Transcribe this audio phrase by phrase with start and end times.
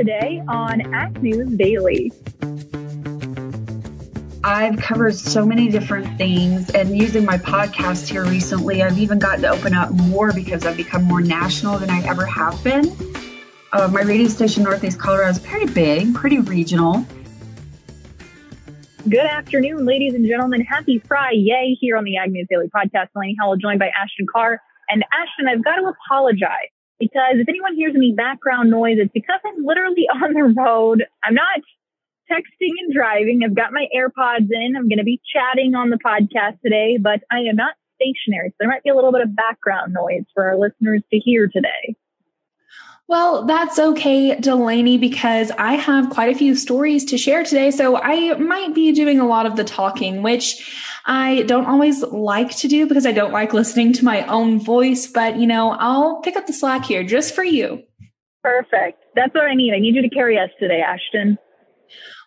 [0.00, 2.10] today on Ag News Daily.
[4.42, 9.42] I've covered so many different things, and using my podcast here recently, I've even gotten
[9.42, 12.90] to open up more because I've become more national than I ever have been.
[13.74, 17.04] Uh, my radio station, Northeast Colorado, is pretty big, pretty regional.
[19.06, 20.62] Good afternoon, ladies and gentlemen.
[20.62, 23.08] Happy Friday here on the Ag News Daily Podcast.
[23.12, 24.62] Delaney Howell joined by Ashton Carr.
[24.88, 26.70] And Ashton, I've got to apologize
[27.00, 31.04] because if anyone hears any background noise, it's because I'm literally on the road.
[31.24, 31.60] I'm not
[32.30, 33.40] texting and driving.
[33.44, 34.76] I've got my AirPods in.
[34.76, 38.50] I'm going to be chatting on the podcast today, but I am not stationary.
[38.50, 41.48] So there might be a little bit of background noise for our listeners to hear
[41.48, 41.96] today.
[43.08, 47.72] Well, that's okay, Delaney, because I have quite a few stories to share today.
[47.72, 50.54] So I might be doing a lot of the talking, which
[51.06, 55.06] I don't always like to do because I don't like listening to my own voice.
[55.06, 57.82] But, you know, I'll pick up the slack here just for you.
[58.42, 59.04] Perfect.
[59.14, 59.74] That's what I need.
[59.74, 61.38] I need you to carry us today, Ashton.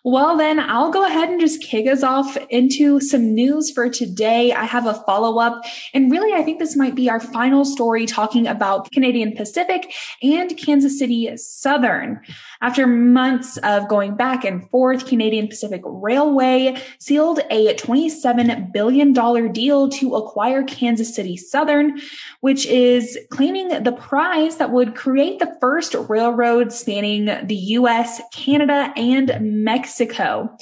[0.06, 4.52] Well, then I'll go ahead and just kick us off into some news for today.
[4.52, 8.04] I have a follow up and really, I think this might be our final story
[8.04, 12.20] talking about Canadian Pacific and Kansas City Southern.
[12.60, 19.12] After months of going back and forth, Canadian Pacific Railway sealed a $27 billion
[19.52, 22.00] deal to acquire Kansas City Southern,
[22.40, 28.92] which is claiming the prize that would create the first railroad spanning the US, Canada,
[28.96, 30.56] and Mexico.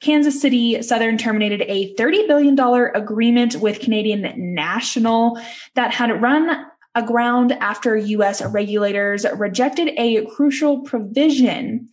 [0.00, 2.58] Kansas City Southern terminated a $30 billion
[2.94, 5.40] agreement with Canadian National
[5.76, 11.88] that had run aground after US regulators rejected a crucial provision.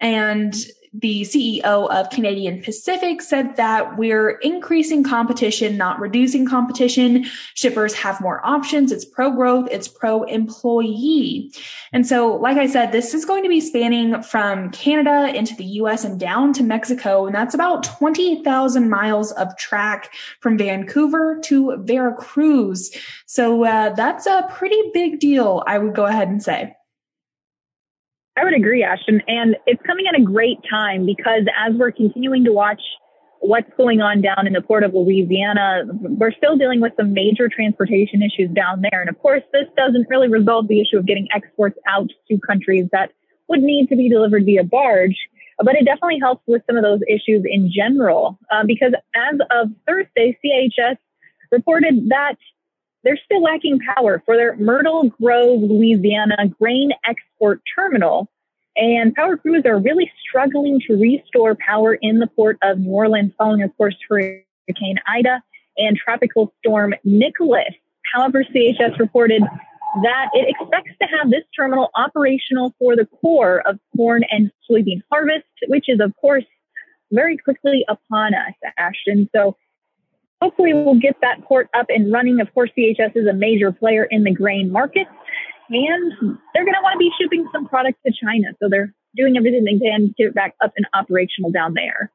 [0.00, 0.54] And
[0.98, 7.26] the CEO of Canadian Pacific said that we're increasing competition, not reducing competition.
[7.54, 8.92] Shippers have more options.
[8.92, 9.68] It's pro growth.
[9.70, 11.52] It's pro employee.
[11.92, 15.64] And so, like I said, this is going to be spanning from Canada into the
[15.64, 17.26] US and down to Mexico.
[17.26, 22.90] And that's about 20,000 miles of track from Vancouver to Veracruz.
[23.26, 26.74] So uh, that's a pretty big deal, I would go ahead and say.
[28.36, 29.22] I would agree, Ashton.
[29.26, 32.80] And it's coming at a great time because as we're continuing to watch
[33.40, 37.48] what's going on down in the port of Louisiana, we're still dealing with some major
[37.48, 39.00] transportation issues down there.
[39.00, 42.86] And of course, this doesn't really resolve the issue of getting exports out to countries
[42.92, 43.12] that
[43.48, 45.16] would need to be delivered via barge.
[45.58, 49.70] But it definitely helps with some of those issues in general, uh, because as of
[49.86, 50.96] Thursday, CHS
[51.50, 52.36] reported that
[53.06, 58.28] they're still lacking power for their Myrtle Grove, Louisiana grain export terminal.
[58.74, 63.32] And power crews are really struggling to restore power in the port of New Orleans
[63.38, 65.40] following, of course, Hurricane Ida
[65.78, 67.72] and Tropical Storm Nicholas.
[68.12, 69.42] However, CHS reported
[70.02, 75.00] that it expects to have this terminal operational for the core of corn and soybean
[75.12, 76.44] harvest, which is, of course,
[77.12, 79.30] very quickly upon us, Ashton.
[79.34, 79.56] So
[80.40, 82.40] hopefully we'll get that port up and running.
[82.40, 85.06] Of course, CHS is a major player in the grain market,
[85.70, 86.12] and
[86.54, 88.48] they're going to want to be shipping some products to China.
[88.62, 92.12] So they're doing everything they can to get it back up and operational down there.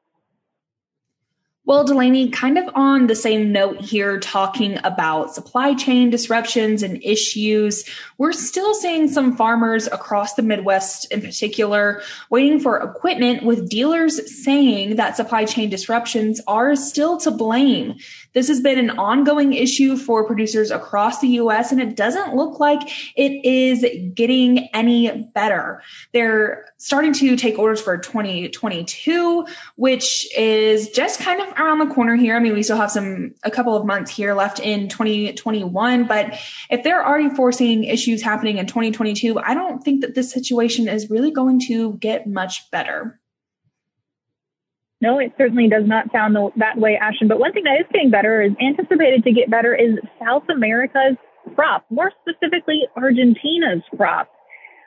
[1.64, 7.00] Well, Delaney, kind of on the same note here, talking about supply chain disruptions and
[7.04, 7.84] issues,
[8.18, 14.42] we're still seeing some farmers across the Midwest in particular waiting for equipment with dealers
[14.42, 17.94] saying that supply chain disruptions are still to blame.
[18.34, 22.58] This has been an ongoing issue for producers across the US, and it doesn't look
[22.60, 22.80] like
[23.16, 23.84] it is
[24.14, 25.82] getting any better.
[26.12, 32.16] They're starting to take orders for 2022, which is just kind of around the corner
[32.16, 32.36] here.
[32.36, 36.38] I mean, we still have some, a couple of months here left in 2021, but
[36.70, 41.10] if they're already foreseeing issues happening in 2022, I don't think that this situation is
[41.10, 43.20] really going to get much better.
[45.02, 47.26] No, it certainly does not sound that way, Ashton.
[47.26, 51.16] But one thing that is getting better is anticipated to get better is South America's
[51.56, 54.30] crop, more specifically Argentina's crop.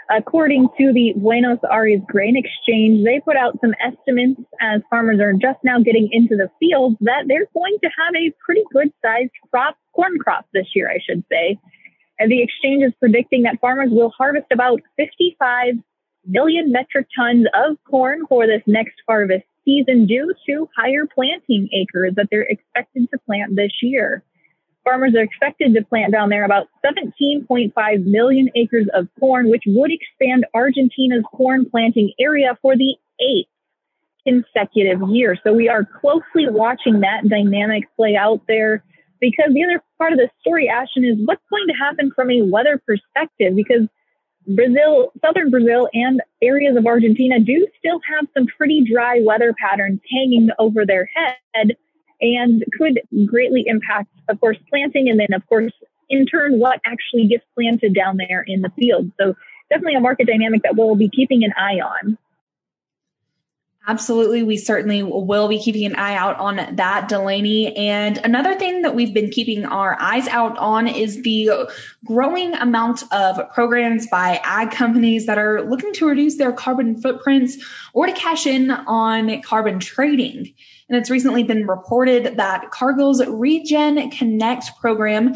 [0.10, 5.34] According to the Buenos Aires Grain Exchange, they put out some estimates as farmers are
[5.34, 9.32] just now getting into the fields that they're going to have a pretty good sized
[9.52, 11.60] crop, corn crop this year, I should say.
[12.20, 15.74] And the exchange is predicting that farmers will harvest about 55
[16.26, 22.14] million metric tons of corn for this next harvest season due to higher planting acres
[22.16, 24.24] that they're expected to plant this year.
[24.84, 29.92] Farmers are expected to plant down there about 17.5 million acres of corn, which would
[29.92, 33.50] expand Argentina's corn planting area for the eighth
[34.28, 35.38] consecutive year.
[35.44, 38.84] So we are closely watching that dynamic play out there
[39.20, 42.44] because the other part of the story, Ashton, is what's going to happen from a
[42.44, 43.88] weather perspective because
[44.48, 50.00] Brazil, southern Brazil and areas of Argentina do still have some pretty dry weather patterns
[50.12, 51.76] hanging over their head
[52.22, 55.74] and could greatly impact, of course, planting and then, of course,
[56.10, 59.12] in turn, what actually gets planted down there in the field.
[59.20, 59.36] So
[59.70, 62.18] definitely a market dynamic that we'll be keeping an eye on.
[63.88, 64.42] Absolutely.
[64.42, 67.76] We certainly will be keeping an eye out on that, Delaney.
[67.78, 71.70] And another thing that we've been keeping our eyes out on is the
[72.04, 77.58] growing amount of programs by ag companies that are looking to reduce their carbon footprints
[77.94, 80.52] or to cash in on carbon trading.
[80.90, 85.36] And it's recently been reported that Cargill's Regen Connect program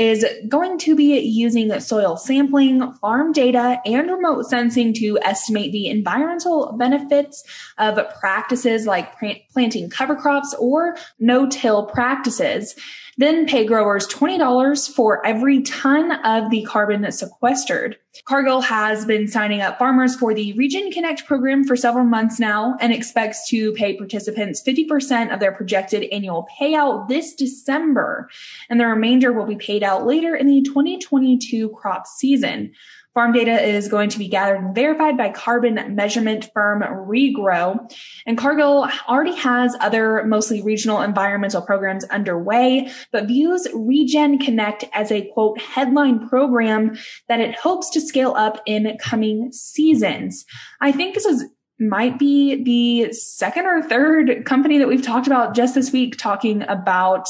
[0.00, 5.88] is going to be using soil sampling, farm data, and remote sensing to estimate the
[5.88, 7.44] environmental benefits
[7.76, 9.12] of practices like
[9.52, 12.74] planting cover crops or no-till practices
[13.20, 17.96] then pay growers $20 for every ton of the carbon sequestered.
[18.24, 22.76] Cargill has been signing up farmers for the Regen Connect program for several months now
[22.80, 28.28] and expects to pay participants 50% of their projected annual payout this December.
[28.68, 32.72] And the remainder will be paid out later in the 2022 crop season.
[33.14, 37.92] Farm data is going to be gathered and verified by carbon measurement firm Regrow.
[38.24, 45.10] And Cargill already has other mostly regional environmental programs underway, but views Regen Connect as
[45.10, 46.96] a quote headline program
[47.28, 50.44] that it hopes to scale up in coming seasons.
[50.80, 51.44] I think this is
[51.80, 56.62] might be the second or third company that we've talked about just this week talking
[56.68, 57.26] about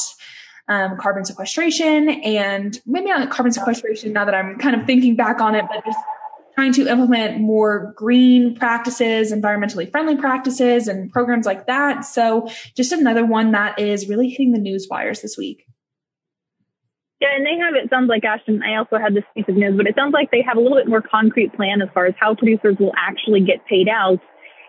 [0.70, 5.40] um, carbon sequestration and maybe not carbon sequestration now that I'm kind of thinking back
[5.40, 5.98] on it, but just
[6.54, 12.04] trying to implement more green practices, environmentally friendly practices and programs like that.
[12.04, 15.66] So just another one that is really hitting the news wires this week.
[17.20, 19.76] Yeah, and they have, it sounds like, Ashton, I also had this piece of news,
[19.76, 22.14] but it sounds like they have a little bit more concrete plan as far as
[22.18, 24.20] how producers will actually get paid out.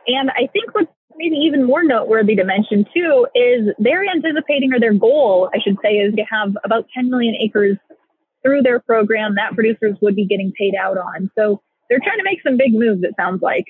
[0.07, 0.91] And I think what's
[1.21, 5.77] maybe even more noteworthy to mention too is they're anticipating or their goal, I should
[5.83, 7.77] say, is to have about 10 million acres
[8.43, 11.29] through their program that producers would be getting paid out on.
[11.37, 13.65] So they're trying to make some big moves, it sounds like.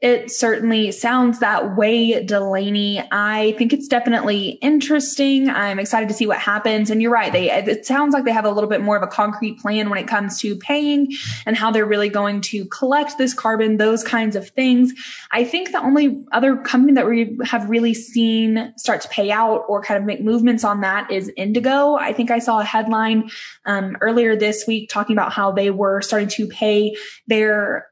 [0.00, 3.06] It certainly sounds that way, Delaney.
[3.12, 5.50] I think it's definitely interesting.
[5.50, 6.88] I'm excited to see what happens.
[6.88, 7.30] And you're right.
[7.30, 9.98] They, it sounds like they have a little bit more of a concrete plan when
[9.98, 11.12] it comes to paying
[11.44, 14.94] and how they're really going to collect this carbon, those kinds of things.
[15.32, 19.66] I think the only other company that we have really seen start to pay out
[19.68, 21.96] or kind of make movements on that is Indigo.
[21.96, 23.28] I think I saw a headline
[23.66, 26.96] um, earlier this week talking about how they were starting to pay
[27.26, 27.89] their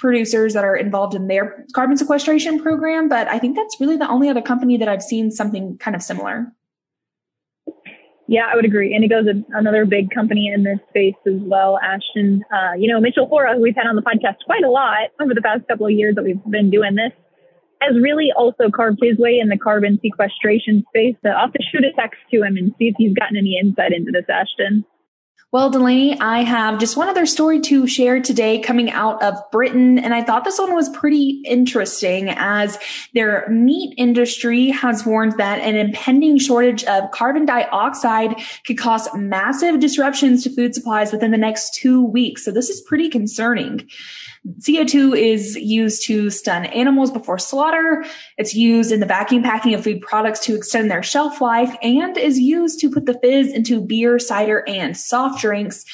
[0.00, 4.08] producers that are involved in their carbon sequestration program, but I think that's really the
[4.08, 6.52] only other company that I've seen something kind of similar.
[8.26, 8.94] Yeah, I would agree.
[8.94, 11.78] Indigo's a, another big company in this space as well.
[11.82, 15.10] Ashton, uh, you know, Mitchell Hora, who we've had on the podcast quite a lot
[15.20, 17.12] over the past couple of years that we've been doing this,
[17.80, 21.16] has really also carved his way in the carbon sequestration space.
[21.24, 23.58] So I'll have to shoot a text to him and see if he's gotten any
[23.60, 24.84] insight into this, Ashton.
[25.52, 29.98] Well, Delaney, I have just one other story to share today coming out of Britain.
[29.98, 32.78] And I thought this one was pretty interesting as
[33.14, 39.80] their meat industry has warned that an impending shortage of carbon dioxide could cause massive
[39.80, 42.44] disruptions to food supplies within the next two weeks.
[42.44, 43.88] So this is pretty concerning.
[44.60, 48.04] CO2 is used to stun animals before slaughter.
[48.38, 52.16] It's used in the vacuum packing of food products to extend their shelf life and
[52.16, 55.84] is used to put the fizz into beer, cider, and soft drinks.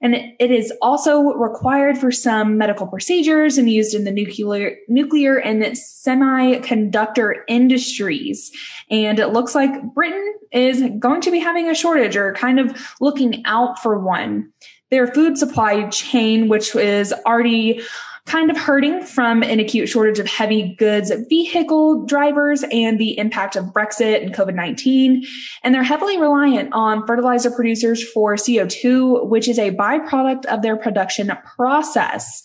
[0.00, 5.38] And it is also required for some medical procedures and used in the nuclear, nuclear
[5.38, 8.50] and semiconductor industries.
[8.90, 12.76] And it looks like Britain is going to be having a shortage or kind of
[13.00, 14.52] looking out for one
[14.92, 17.82] their food supply chain, which is already
[18.26, 23.56] kind of hurting from an acute shortage of heavy goods vehicle drivers and the impact
[23.56, 25.26] of Brexit and COVID-19.
[25.64, 30.76] And they're heavily reliant on fertilizer producers for CO2, which is a byproduct of their
[30.76, 32.42] production process.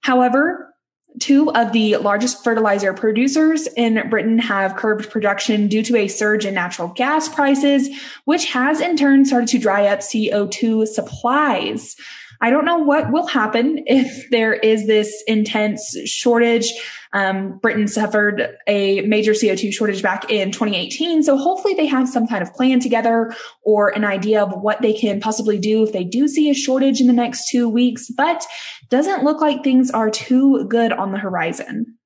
[0.00, 0.74] However,
[1.18, 6.44] Two of the largest fertilizer producers in Britain have curbed production due to a surge
[6.44, 7.88] in natural gas prices,
[8.24, 11.96] which has in turn started to dry up CO2 supplies.
[12.40, 16.72] I don't know what will happen if there is this intense shortage.
[17.12, 21.22] Um, Britain suffered a major CO2 shortage back in 2018.
[21.22, 24.92] So hopefully they have some kind of plan together or an idea of what they
[24.92, 28.44] can possibly do if they do see a shortage in the next two weeks, but
[28.90, 31.96] doesn't look like things are too good on the horizon.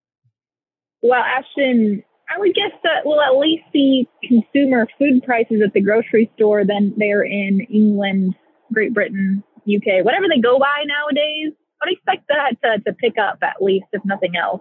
[1.03, 2.03] Well, Ashton,
[2.35, 6.65] I would guess that we'll at least see consumer food prices at the grocery store
[6.65, 8.35] than they're in England,
[8.73, 9.43] Great Britain,
[9.77, 11.53] UK, whatever they go by nowadays.
[11.83, 14.61] I would expect that to, to pick up at least, if nothing else.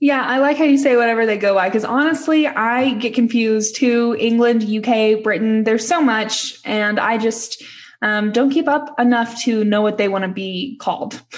[0.00, 3.76] Yeah, I like how you say whatever they go by because honestly, I get confused
[3.76, 4.16] too.
[4.18, 7.62] England, UK, Britain, there's so much, and I just
[8.02, 11.22] um, don't keep up enough to know what they want to be called.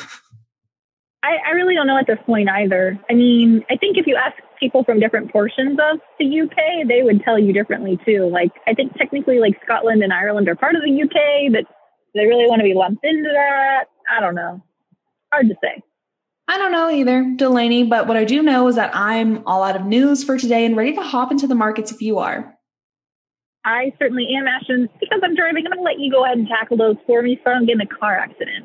[1.23, 2.99] I, I really don't know at this point either.
[3.11, 7.03] I mean, I think if you ask people from different portions of the UK, they
[7.03, 8.29] would tell you differently too.
[8.31, 11.65] Like, I think technically, like Scotland and Ireland are part of the UK, but
[12.15, 13.87] they really want to be lumped into that.
[14.11, 14.63] I don't know.
[15.33, 15.83] Hard to say.
[16.47, 19.77] I don't know either, Delaney, but what I do know is that I'm all out
[19.77, 22.55] of news for today and ready to hop into the markets if you are.
[23.65, 24.89] I certainly am, Ashton.
[25.01, 27.41] Because I'm driving, I'm going to let you go ahead and tackle those for me
[27.43, 28.64] so I don't get in a car accident.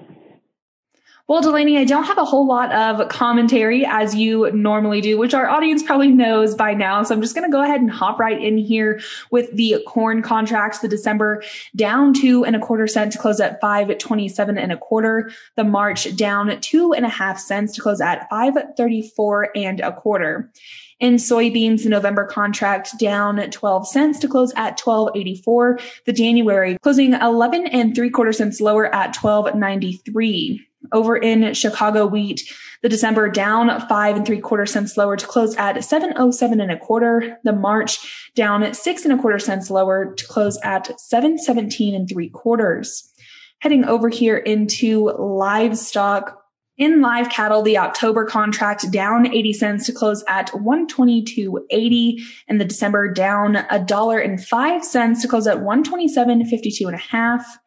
[1.30, 5.36] Well, Delaney, I don't have a whole lot of commentary as you normally do, which
[5.36, 7.04] our audience probably knows by now.
[7.04, 10.24] So I'm just going to go ahead and hop right in here with the corn
[10.24, 10.80] contracts.
[10.80, 11.44] The December
[11.76, 15.32] down two and a quarter cent to close at 527 and a quarter.
[15.56, 20.52] The March down two and a half cents to close at 534 and a quarter.
[21.00, 25.80] In soybeans, the November contract down 12 cents to close at 12.84.
[26.08, 30.62] The January closing 11 and three quarter cents lower at 12.93.
[30.92, 32.42] Over in Chicago wheat,
[32.82, 36.78] the December down five and three quarter cents lower to close at 707 and a
[36.78, 37.38] quarter.
[37.44, 42.30] The March down six and a quarter cents lower to close at 717 and three
[42.30, 43.12] quarters.
[43.60, 46.38] Heading over here into livestock.
[46.78, 52.64] In live cattle, the October contract down 80 cents to close at 122.80 and the
[52.64, 57.60] December down a dollar and five cents to close at 127.52 and a half.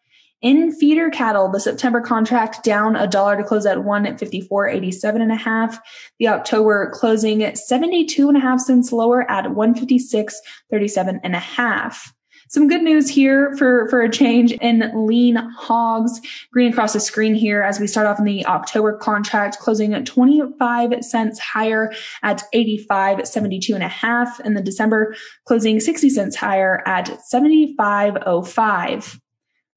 [0.43, 5.23] In feeder cattle, the September contract down a dollar to close at one at 54.87
[5.23, 5.79] and a half.
[6.19, 12.13] The October closing at 72 and a half cents lower at 156.37 and a half.
[12.49, 16.21] Some good news here for, for a change in lean hogs.
[16.53, 20.05] Green across the screen here as we start off in the October contract, closing at
[20.05, 24.39] 25 cents higher at 85.72 and a half.
[24.41, 25.15] And the December
[25.47, 29.22] closing 60 cents higher at 75.05.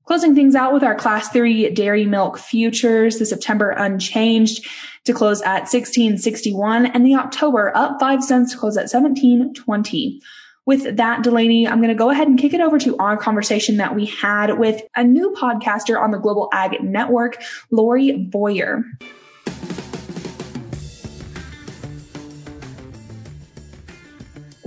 [0.06, 4.66] Closing things out with our class three dairy milk futures, the September unchanged
[5.06, 10.22] to close at 1661 and the October up five cents to close at 1720.
[10.68, 13.78] With that, Delaney, I'm going to go ahead and kick it over to our conversation
[13.78, 18.84] that we had with a new podcaster on the Global Ag Network, Lori Boyer.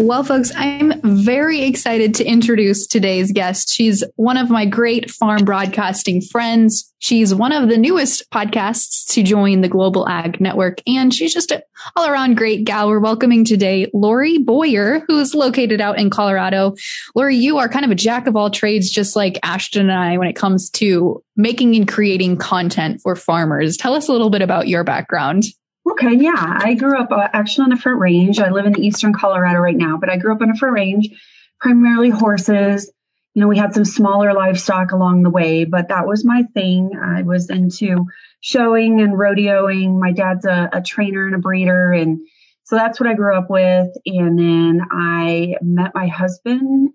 [0.00, 3.74] Well, folks, I'm very excited to introduce today's guest.
[3.74, 6.94] She's one of my great farm broadcasting friends.
[7.00, 11.50] She's one of the newest podcasts to join the Global Ag Network, and she's just
[11.50, 11.62] an
[11.96, 12.86] all around great gal.
[12.86, 16.76] We're welcoming today Lori Boyer, who's located out in Colorado.
[17.16, 20.16] Lori, you are kind of a jack of all trades, just like Ashton and I,
[20.16, 23.76] when it comes to making and creating content for farmers.
[23.76, 25.42] Tell us a little bit about your background.
[25.92, 26.58] Okay, yeah.
[26.60, 28.38] I grew up uh, actually on a front range.
[28.38, 31.08] I live in eastern Colorado right now, but I grew up on a front range,
[31.60, 32.92] primarily horses.
[33.34, 36.90] You know, we had some smaller livestock along the way, but that was my thing.
[37.00, 38.06] I was into
[38.40, 39.98] showing and rodeoing.
[39.98, 42.20] My dad's a, a trainer and a breeder, and
[42.64, 43.88] so that's what I grew up with.
[44.04, 46.90] And then I met my husband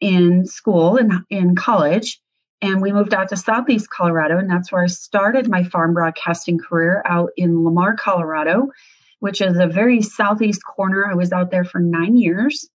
[0.00, 2.20] in school in in college
[2.60, 6.58] and we moved out to Southeast Colorado, and that's where I started my farm broadcasting
[6.58, 8.68] career out in Lamar, Colorado,
[9.20, 11.06] which is a very southeast corner.
[11.08, 12.68] I was out there for nine years.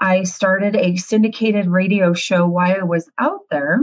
[0.00, 3.80] I started a syndicated radio show while I was out there,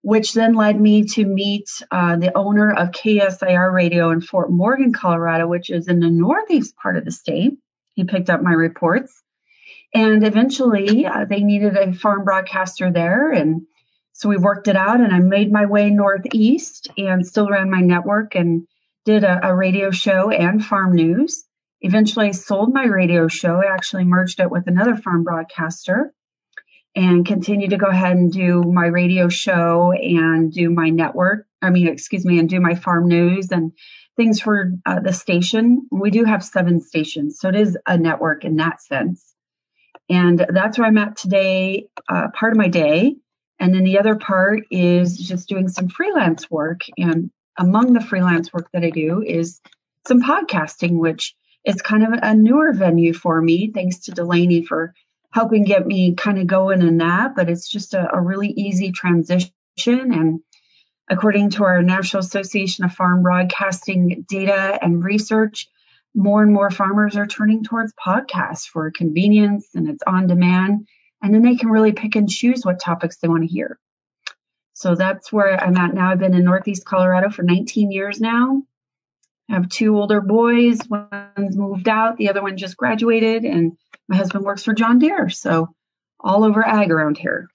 [0.00, 4.94] which then led me to meet uh, the owner of KSIR Radio in Fort Morgan,
[4.94, 7.58] Colorado, which is in the northeast part of the state.
[7.94, 9.22] He picked up my reports.
[9.94, 13.30] And eventually, uh, they needed a farm broadcaster there.
[13.30, 13.66] And
[14.12, 17.80] so we worked it out and I made my way northeast and still ran my
[17.80, 18.66] network and
[19.04, 21.44] did a, a radio show and farm news.
[21.80, 23.56] Eventually I sold my radio show.
[23.56, 26.12] I actually merged it with another farm broadcaster
[26.94, 31.46] and continued to go ahead and do my radio show and do my network.
[31.60, 33.72] I mean, excuse me, and do my farm news and
[34.16, 35.88] things for uh, the station.
[35.90, 39.34] We do have seven stations, so it is a network in that sense.
[40.10, 43.16] And that's where I'm at today, uh, part of my day.
[43.62, 46.80] And then the other part is just doing some freelance work.
[46.98, 49.60] And among the freelance work that I do is
[50.04, 53.70] some podcasting, which is kind of a newer venue for me.
[53.72, 54.94] Thanks to Delaney for
[55.30, 57.36] helping get me kind of going in that.
[57.36, 59.52] But it's just a, a really easy transition.
[59.86, 60.40] And
[61.08, 65.68] according to our National Association of Farm Broadcasting data and research,
[66.16, 70.88] more and more farmers are turning towards podcasts for convenience and it's on demand
[71.22, 73.78] and then they can really pick and choose what topics they want to hear.
[74.74, 76.10] So that's where I'm at now.
[76.10, 78.62] I've been in Northeast Colorado for 19 years now.
[79.48, 80.80] I have two older boys.
[80.88, 83.76] One's moved out, the other one just graduated, and
[84.08, 85.28] my husband works for John Deere.
[85.28, 85.74] So
[86.18, 87.48] all over ag around here.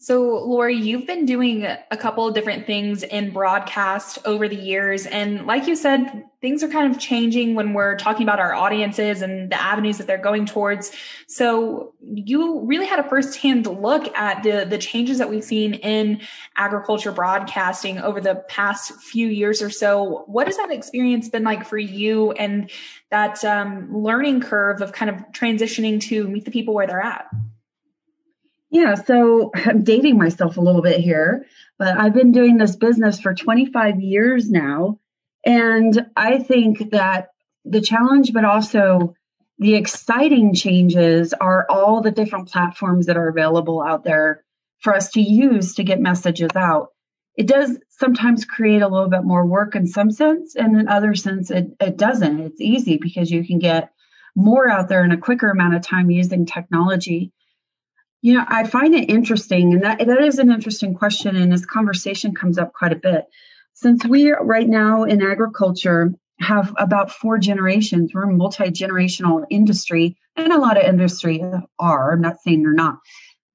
[0.00, 5.06] So, Lori, you've been doing a couple of different things in broadcast over the years.
[5.06, 9.22] And like you said, things are kind of changing when we're talking about our audiences
[9.22, 10.92] and the avenues that they're going towards.
[11.26, 16.20] So you really had a firsthand look at the, the changes that we've seen in
[16.56, 20.22] agriculture broadcasting over the past few years or so.
[20.26, 22.70] What has that experience been like for you and
[23.10, 27.26] that um, learning curve of kind of transitioning to meet the people where they're at?
[28.70, 31.46] Yeah, so I'm dating myself a little bit here,
[31.78, 35.00] but I've been doing this business for 25 years now.
[35.44, 37.28] And I think that
[37.64, 39.14] the challenge, but also
[39.58, 44.44] the exciting changes are all the different platforms that are available out there
[44.80, 46.88] for us to use to get messages out.
[47.36, 51.14] It does sometimes create a little bit more work in some sense, and in other
[51.14, 52.40] sense, it, it doesn't.
[52.40, 53.92] It's easy because you can get
[54.34, 57.32] more out there in a quicker amount of time using technology.
[58.20, 61.64] You know, I find it interesting, and that, that is an interesting question, and this
[61.64, 63.26] conversation comes up quite a bit.
[63.74, 70.16] Since we right now in agriculture have about four generations, we're a multi generational industry,
[70.36, 71.42] and a lot of industry
[71.78, 72.98] are, I'm not saying they're not,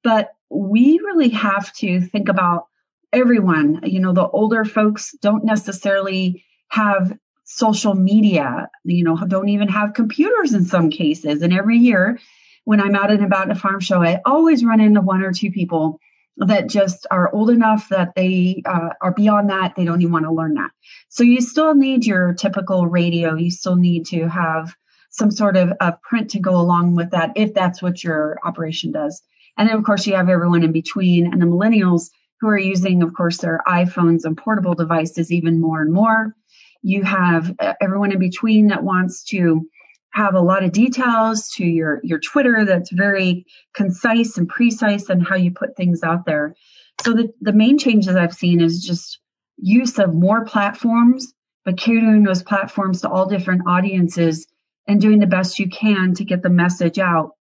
[0.01, 2.67] but we really have to think about
[3.11, 3.81] everyone.
[3.83, 9.93] You know, the older folks don't necessarily have social media, you know, don't even have
[9.93, 11.41] computers in some cases.
[11.41, 12.19] And every year,
[12.65, 15.33] when I'm out and about at a farm show, I always run into one or
[15.33, 15.99] two people
[16.37, 19.75] that just are old enough that they uh, are beyond that.
[19.75, 20.71] They don't even want to learn that.
[21.09, 23.35] So you still need your typical radio.
[23.35, 24.73] You still need to have
[25.11, 28.91] some sort of a print to go along with that if that's what your operation
[28.91, 29.21] does.
[29.57, 32.09] And then, of course, you have everyone in between and the millennials
[32.41, 36.35] who are using, of course, their iPhones and portable devices even more and more.
[36.81, 39.69] You have uh, everyone in between that wants to
[40.13, 45.25] have a lot of details to your your Twitter that's very concise and precise and
[45.25, 46.55] how you put things out there.
[47.01, 49.19] So the, the main changes I've seen is just
[49.57, 51.33] use of more platforms,
[51.65, 54.47] but catering those platforms to all different audiences
[54.87, 57.31] and doing the best you can to get the message out.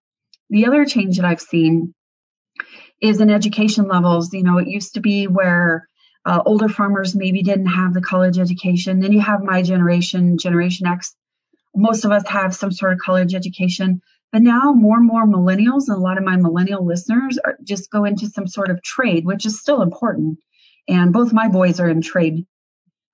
[0.48, 1.94] The other change that I've seen
[3.00, 4.32] is in education levels.
[4.32, 5.88] You know, it used to be where
[6.24, 9.00] uh, older farmers maybe didn't have the college education.
[9.00, 11.14] Then you have my generation, Generation X,
[11.74, 14.02] most of us have some sort of college education.
[14.32, 17.90] But now more and more millennials and a lot of my millennial listeners are just
[17.90, 20.38] go into some sort of trade, which is still important.
[20.88, 22.46] And both my boys are in trade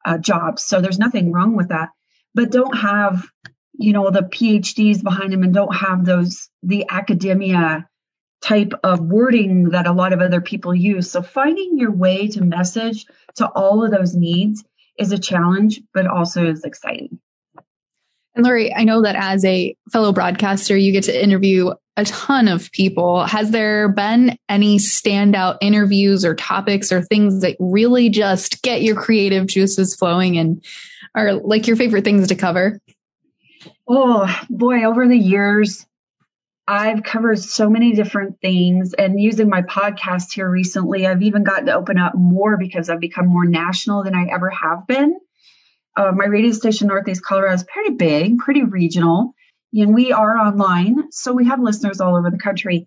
[0.04, 0.62] uh, jobs.
[0.62, 1.90] So there's nothing wrong with that,
[2.34, 3.26] but don't have,
[3.74, 7.88] you know, the PhDs behind them and don't have those, the academia
[8.40, 11.10] type of wording that a lot of other people use.
[11.10, 14.64] So finding your way to message to all of those needs
[14.98, 17.18] is a challenge, but also is exciting.
[18.38, 22.70] Lori, I know that as a fellow broadcaster, you get to interview a ton of
[22.70, 23.24] people.
[23.24, 28.94] Has there been any standout interviews or topics or things that really just get your
[28.94, 30.64] creative juices flowing and
[31.14, 32.80] are like your favorite things to cover?
[33.88, 35.84] Oh boy, over the years,
[36.68, 41.66] I've covered so many different things and using my podcast here recently, I've even gotten
[41.66, 45.18] to open up more because I've become more national than I ever have been
[45.98, 49.34] uh, my radio station, Northeast Colorado, is pretty big, pretty regional,
[49.72, 52.86] and we are online, so we have listeners all over the country.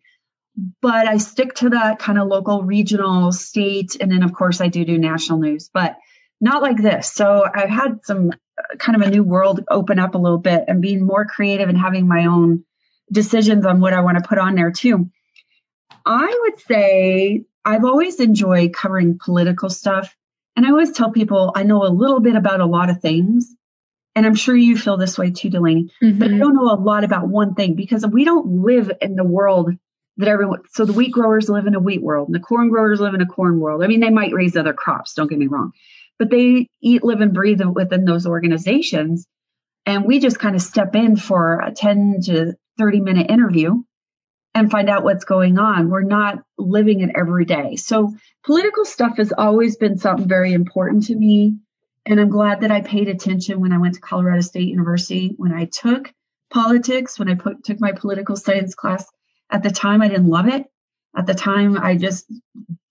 [0.82, 4.70] But I stick to that kind of local, regional, state, and then of course I
[4.70, 5.98] do do national news, but
[6.40, 7.12] not like this.
[7.12, 10.64] So I've had some uh, kind of a new world open up a little bit
[10.68, 12.64] and being more creative and having my own
[13.12, 15.10] decisions on what I want to put on there too.
[16.06, 20.16] I would say I've always enjoyed covering political stuff
[20.56, 23.56] and I always tell people I know a little bit about a lot of things.
[24.14, 25.90] And I'm sure you feel this way too, Delaney.
[26.04, 26.20] Mm-hmm.
[26.20, 29.24] But I don't know a lot about one thing because we don't live in the
[29.24, 29.72] world
[30.18, 33.00] that everyone, so the wheat growers live in a wheat world and the corn growers
[33.00, 33.84] live in a corn world.
[33.84, 35.72] I mean, they might raise other crops, don't get me wrong,
[36.20, 39.26] but they eat, live, and breathe within those organizations.
[39.86, 43.82] And we just kind of step in for a 10 to 30 minute interview
[44.54, 45.90] and find out what's going on.
[45.90, 47.76] We're not living it every day.
[47.78, 51.58] So political stuff has always been something very important to me.
[52.06, 55.54] And I'm glad that I paid attention when I went to Colorado State University, when
[55.54, 56.12] I took
[56.52, 59.06] politics, when I put, took my political science class.
[59.50, 60.66] At the time, I didn't love it.
[61.16, 62.26] At the time, I just,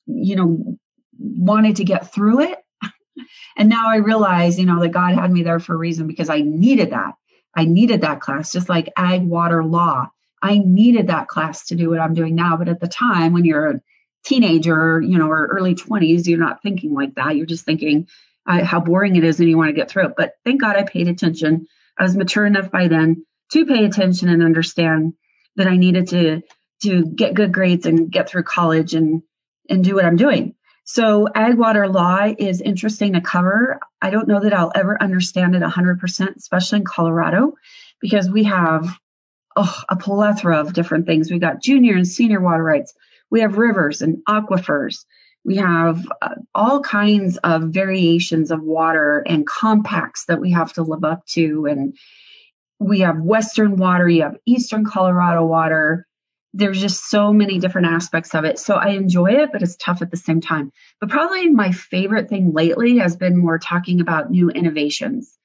[0.07, 0.79] you know,
[1.19, 2.59] wanted to get through it.
[3.57, 6.31] and now I realize, you know, that God had me there for a reason because
[6.31, 7.15] I needed that.
[7.55, 10.09] I needed that class, just like ag, water, law.
[10.43, 12.57] I needed that class to do what I'm doing now.
[12.57, 13.81] But at the time, when you're a
[14.25, 17.37] teenager, you know, or early 20s, you're not thinking like that.
[17.37, 18.09] You're just thinking
[18.47, 20.15] uh, how boring it is and you want to get through it.
[20.17, 21.67] But thank God I paid attention.
[21.99, 25.15] I was mature enough by then to pay attention and understand
[25.57, 26.43] that I needed to
[26.83, 29.23] to get good grades and get through college and
[29.69, 30.55] and do what I'm doing.
[30.85, 33.79] So ag water law is interesting to cover.
[34.01, 37.55] I don't know that I'll ever understand it 100%, especially in Colorado,
[38.01, 38.89] because we have
[39.57, 41.31] oh, a plethora of different things.
[41.31, 42.95] We got junior and senior water rights.
[43.31, 45.05] We have rivers and aquifers.
[45.45, 50.83] We have uh, all kinds of variations of water and compacts that we have to
[50.83, 51.67] live up to.
[51.67, 51.97] And
[52.79, 56.07] we have Western water, you have Eastern Colorado water.
[56.53, 58.59] There's just so many different aspects of it.
[58.59, 60.73] So I enjoy it, but it's tough at the same time.
[61.01, 65.39] But probably my favorite thing lately has been more talking about new innovations.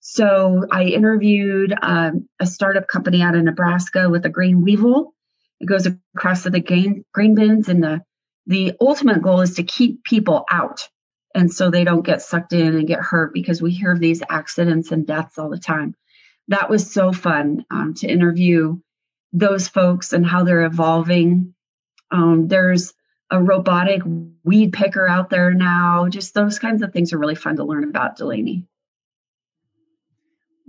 [0.00, 5.14] So I interviewed um, a startup company out of Nebraska with a grain weevil.
[5.60, 5.86] It goes
[6.16, 8.02] across the grain, grain bins and the
[8.46, 10.88] the ultimate goal is to keep people out
[11.34, 14.22] and so they don't get sucked in and get hurt because we hear of these
[14.28, 15.94] accidents and deaths all the time.
[16.48, 18.78] That was so fun um, to interview
[19.32, 21.54] those folks and how they're evolving.
[22.10, 22.92] Um, there's
[23.30, 24.02] a robotic
[24.42, 26.08] weed picker out there now.
[26.08, 28.66] Just those kinds of things are really fun to learn about, Delaney.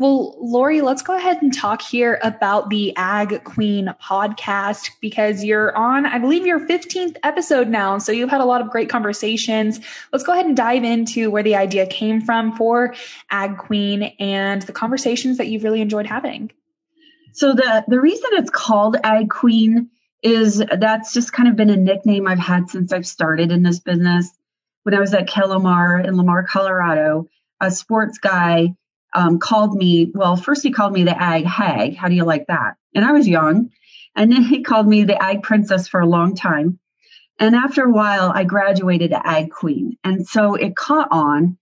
[0.02, 5.78] Well, Lori, let's go ahead and talk here about the Ag Queen podcast because you're
[5.78, 8.00] on, I believe, your 15th episode now.
[8.00, 9.80] So you've had a lot of great conversations.
[10.12, 12.96] Let's go ahead and dive into where the idea came from for
[13.30, 16.52] Ag Queen and the conversations that you've really enjoyed having.
[17.34, 19.92] So the the reason it's called Ag Queen
[20.24, 23.80] is that's just kind of been a nickname I've had since I've started in this
[23.80, 24.32] business.
[24.82, 27.28] When I was at Kelamar in Lamar, Colorado,
[27.60, 28.76] a sports guy
[29.13, 31.95] um, called me, well, first he called me the Ag Hag.
[31.95, 32.76] How do you like that?
[32.95, 33.69] And I was young.
[34.15, 36.80] And then he called me the Ag Princess for a long time.
[37.39, 39.97] And after a while, I graduated to Ag Queen.
[40.04, 41.58] And so it caught on.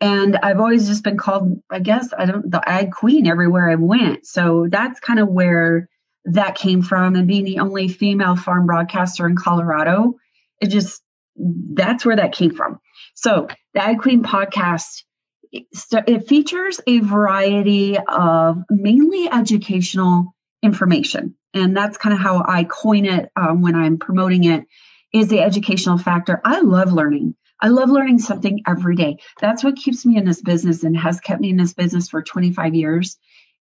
[0.00, 3.76] And I've always just been called, I guess, I don't, the Ag Queen everywhere I
[3.76, 4.26] went.
[4.26, 5.88] So that's kind of where
[6.24, 7.14] that came from.
[7.14, 10.14] And being the only female farm broadcaster in Colorado,
[10.60, 11.02] it just,
[11.36, 12.80] that's where that came from.
[13.14, 15.04] So the Ag Queen podcast
[15.52, 21.34] it features a variety of mainly educational information.
[21.54, 24.64] And that's kind of how I coin it um, when I'm promoting it
[25.12, 26.40] is the educational factor.
[26.44, 27.34] I love learning.
[27.60, 29.18] I love learning something every day.
[29.40, 32.22] That's what keeps me in this business and has kept me in this business for
[32.22, 33.18] 25 years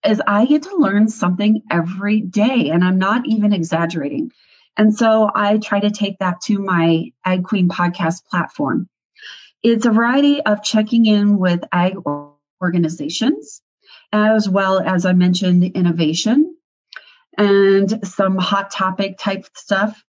[0.04, 4.30] is I get to learn something every day and I'm not even exaggerating.
[4.76, 8.88] And so I try to take that to my Ag Queen podcast platform.
[9.62, 11.96] It's a variety of checking in with ag
[12.62, 13.62] organizations,
[14.12, 16.54] as well as I mentioned, innovation
[17.36, 20.02] and some hot topic type stuff.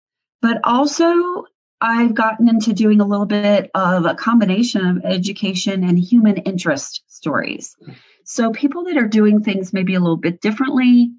[0.41, 1.45] But also,
[1.79, 7.03] I've gotten into doing a little bit of a combination of education and human interest
[7.07, 7.75] stories.
[8.23, 11.11] So, people that are doing things maybe a little bit differently,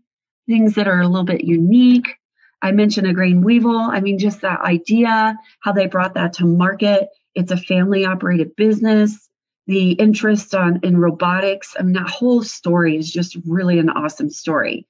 [0.46, 2.16] things that are a little bit unique.
[2.60, 3.78] I mentioned a grain weevil.
[3.78, 7.08] I mean, just that idea, how they brought that to market
[7.38, 9.28] it's a family operated business.
[9.68, 14.28] The interest on in robotics, I mean, that whole story is just really an awesome
[14.28, 14.88] story.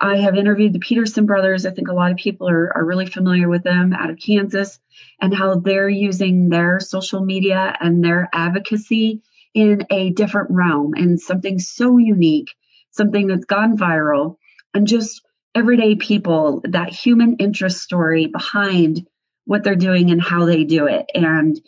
[0.00, 1.66] I have interviewed the Peterson brothers.
[1.66, 4.78] I think a lot of people are, are really familiar with them out of Kansas
[5.20, 11.20] and how they're using their social media and their advocacy in a different realm and
[11.20, 12.54] something so unique,
[12.92, 14.36] something that's gone viral,
[14.72, 15.20] and just
[15.52, 19.04] everyday people, that human interest story behind
[19.46, 21.10] what they're doing and how they do it.
[21.12, 21.60] And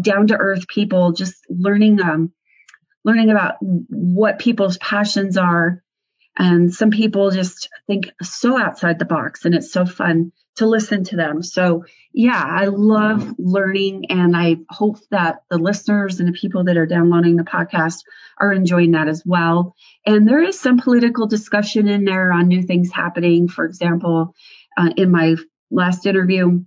[0.00, 2.32] down to earth people, just learning um,
[3.04, 5.82] learning about what people's passions are.
[6.40, 11.02] And some people just think so outside the box, and it's so fun to listen
[11.04, 11.42] to them.
[11.42, 16.76] So, yeah, I love learning, and I hope that the listeners and the people that
[16.76, 18.04] are downloading the podcast
[18.38, 19.74] are enjoying that as well.
[20.06, 23.48] And there is some political discussion in there on new things happening.
[23.48, 24.34] For example,
[24.76, 25.36] uh, in my
[25.70, 26.60] last interview,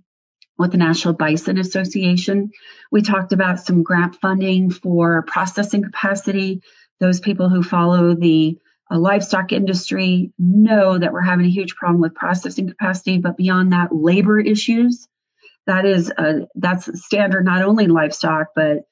[0.62, 2.50] with the National Bison Association.
[2.90, 6.62] We talked about some grant funding for processing capacity.
[7.00, 8.58] Those people who follow the
[8.90, 13.72] uh, livestock industry know that we're having a huge problem with processing capacity, but beyond
[13.72, 15.08] that, labor issues.
[15.66, 18.84] That is a, that's standard not only in livestock, but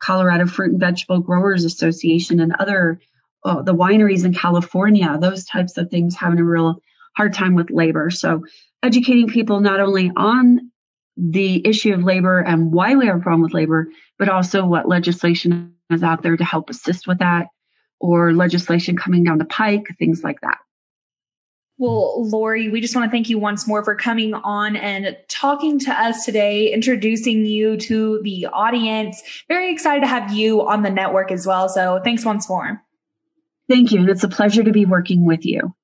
[0.00, 3.00] Colorado Fruit and Vegetable Growers Association and other
[3.44, 5.18] uh, the wineries in California.
[5.20, 6.80] Those types of things having a real
[7.16, 8.10] hard time with labor.
[8.10, 8.44] So
[8.82, 10.71] educating people not only on
[11.16, 14.88] the issue of labor and why we have a problem with labor, but also what
[14.88, 17.48] legislation is out there to help assist with that
[18.00, 20.58] or legislation coming down the pike, things like that.
[21.78, 25.78] Well, Lori, we just want to thank you once more for coming on and talking
[25.80, 29.22] to us today, introducing you to the audience.
[29.48, 31.68] Very excited to have you on the network as well.
[31.68, 32.80] So thanks once more.
[33.68, 34.08] Thank you.
[34.08, 35.74] It's a pleasure to be working with you.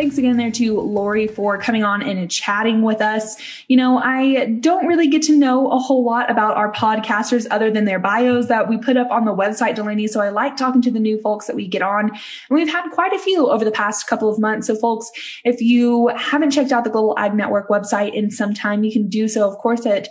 [0.00, 3.36] Thanks again there to Lori for coming on and chatting with us.
[3.68, 7.70] You know, I don't really get to know a whole lot about our podcasters other
[7.70, 10.06] than their bios that we put up on the website, Delaney.
[10.06, 12.08] So I like talking to the new folks that we get on.
[12.08, 14.68] And we've had quite a few over the past couple of months.
[14.68, 15.10] So folks,
[15.44, 19.06] if you haven't checked out the Global Ag Network website in some time, you can
[19.06, 20.08] do so, of course, at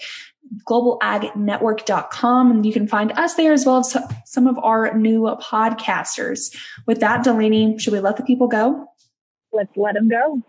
[0.65, 6.55] globalagnetwork.com and you can find us there as well as some of our new podcasters.
[6.85, 8.85] With that, Delaney, should we let the people go?
[9.53, 10.41] Let's let them go.